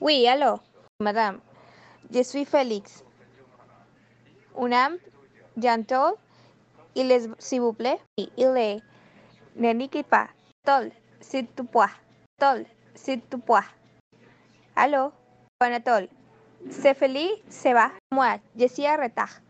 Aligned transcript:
Oui, 0.00 0.28
allô, 0.28 0.60
madame. 1.00 1.40
Je 2.12 2.22
suis 2.22 2.44
Félix. 2.44 3.02
Un 4.56 4.70
homme, 4.70 4.98
janto, 5.56 6.16
il 6.94 7.10
est, 7.10 7.28
s'il 7.38 7.62
vous 7.62 7.72
plaît, 7.72 7.98
il 8.16 8.56
est, 8.56 8.80
ne 9.56 10.02
pas, 10.02 10.28
tol, 10.64 10.92
s'il 11.20 11.48
te 11.48 11.62
plaît, 11.62 11.86
tol, 12.38 12.64
s'il 12.94 13.20
te 13.22 13.36
plaît. 13.36 13.66
Allô, 14.76 15.10
Anatole, 15.60 16.08
c'est 16.70 16.94
Félix, 16.94 17.42
se 17.48 17.72
va. 17.72 17.90
Moi, 18.12 18.38
je 18.56 18.68
suis 18.68 18.86
en 18.86 18.98
retard. 18.98 19.40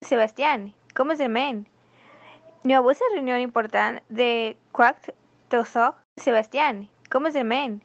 Sebastián, 0.00 0.72
¿cómo 0.94 1.14
se 1.14 1.24
llaman? 1.24 1.68
No 2.64 2.80
hubo 2.80 2.90
esa 2.90 3.04
reunión 3.14 3.40
importante 3.40 4.02
de 4.08 4.56
Quack 4.72 5.14
Toso. 5.48 5.94
Sebastián, 6.16 6.88
¿cómo 7.10 7.30
se 7.30 7.40
llaman? 7.40 7.82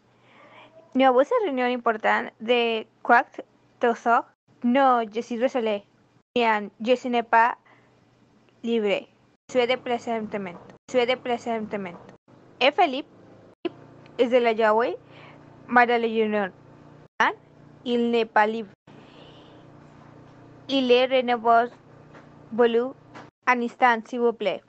No 0.97 1.11
hubo 1.11 1.19
esa 1.19 1.35
reunión 1.43 1.71
importante 1.71 2.33
de 2.39 2.87
Quack 3.01 3.43
Toso. 3.79 4.25
No, 4.63 5.03
je 5.03 5.21
suis 5.21 5.35
désolé. 5.35 5.83
Bien, 6.33 6.71
je 6.79 6.95
ce 6.95 7.09
n'est 7.09 7.21
pas 7.21 7.57
libre. 8.63 9.05
Suis 9.51 9.67
de 9.67 9.75
présentement. 9.75 10.57
Suis 10.89 11.05
de 11.05 11.15
présentement. 11.17 11.99
Et 12.61 12.71
Philippe 12.71 13.07
es 14.17 14.29
de 14.29 14.37
la 14.37 14.53
Yahweh, 14.53 14.95
Madame 15.67 15.99
la 15.99 16.07
Union. 16.07 16.53
Il 17.83 18.09
n'est 18.09 18.25
pas 18.25 18.47
libre. 18.47 18.71
Il 20.69 20.89
est 20.89 21.07
renouvelé 21.07 21.71
voulu 22.53 22.93
un 23.47 23.61
instant, 23.61 24.01
vous 24.13 24.31
plaît. 24.31 24.63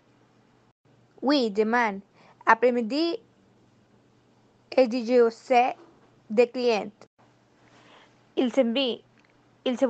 Oui, 1.22 1.52
demain. 1.52 2.00
Après-midi, 2.46 3.16
et 4.76 4.90
je 4.90 5.30
sais 5.30 5.76
des 6.30 6.48
clients. 6.48 6.90
Il 8.36 8.52
s'envie. 8.52 9.02
Il 9.64 9.78
se 9.78 9.86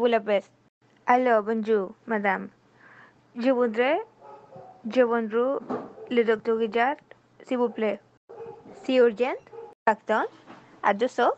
bonjour, 1.42 1.94
madame. 2.06 2.48
Je 3.36 3.50
voudrais, 3.50 4.00
je 4.90 5.02
voudrais 5.02 5.58
le 6.10 6.24
docteur 6.24 6.58
Guillard, 6.58 6.96
s'il 7.42 7.58
vous 7.58 7.68
plaît. 7.68 8.00
C'est 8.82 8.94
urgent? 8.96 9.36
Pardon? 9.84 10.26
À 10.82 10.94
deux 10.94 11.20
heures? 11.20 11.36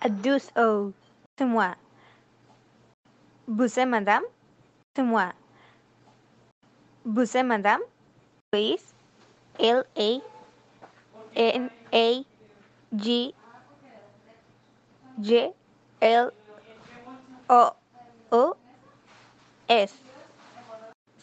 À 0.00 0.08
deux 0.08 0.38
heures. 0.56 0.90
C'est 1.38 1.44
moi. 1.44 1.74
Vous 3.46 3.78
êtes 3.78 3.88
madame? 3.88 4.22
C'est 4.94 5.02
moi. 5.02 5.32
Vous 7.04 7.36
êtes 7.36 7.46
madame? 7.46 7.80
Luis. 8.52 8.80
L 9.58 9.84
A 9.96 10.20
N 11.34 11.70
J 15.20 15.52
L 16.00 16.32
O 17.48 17.70
O 18.30 18.54
S. 19.68 19.94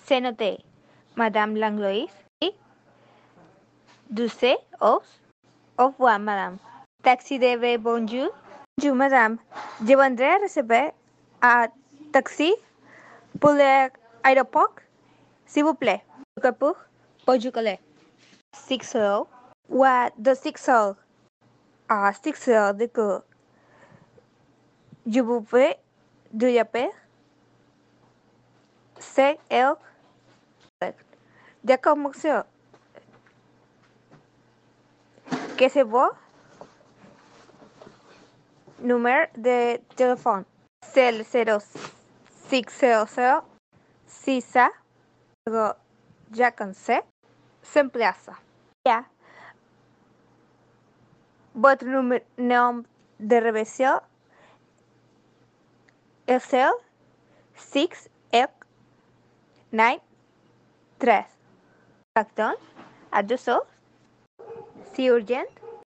C'est 0.05 0.21
noté. 0.21 0.59
Madame 1.15 1.55
Langlois. 1.55 2.07
Et 2.41 2.53
Douce 4.09 4.45
os. 4.79 5.21
Au 5.77 5.87
revoir, 5.87 6.19
madame. 6.19 6.57
Taxi 7.03 7.39
de 7.39 7.77
bonjour. 7.77 8.29
Bonjour, 8.77 8.95
madame. 8.95 9.37
Je 9.81 9.93
voudrais 9.95 10.37
recevoir 10.37 10.91
un 11.41 11.67
taxi 12.11 12.53
pour 13.39 13.51
l'aéroport, 13.51 14.75
s'il 15.45 15.63
vous 15.63 15.73
plaît. 15.73 16.03
Pour? 16.59 16.75
Portugalais. 17.25 17.79
Six 18.55 18.95
heures. 18.95 19.25
Ou 19.69 19.83
de 20.17 20.33
six 20.33 20.69
heures. 20.69 20.95
À 21.87 22.13
six 22.13 22.47
heures 22.49 22.73
de 22.73 22.85
yapper. 25.09 26.89
C'est 28.99 29.39
elle. 29.49 29.75
D'accord, 31.63 31.97
monsieur. 31.97 32.43
Que 35.57 35.69
c'est 35.69 35.83
beau? 35.83 36.09
Numéro 38.79 39.25
de 39.35 39.77
téléphone. 39.95 40.45
C'est 40.81 41.11
le 41.11 41.23
0600 41.23 43.43
6 44.07 44.57
Luego 45.45 45.73
ya 46.33 46.51
cansé. 46.51 47.01
Se 47.61 47.79
emplaza. 47.79 48.33
Ya. 48.85 49.05
Votre 51.53 51.85
número 51.85 52.23
de 53.19 53.41
revisión 53.41 53.99
Excel 56.29 56.73
6 57.55 58.07
F 58.31 58.51
9 59.71 59.99
3. 60.99 61.25
Acton, 62.15 62.53
adductor, 63.11 63.65
surgeon, 64.93 65.47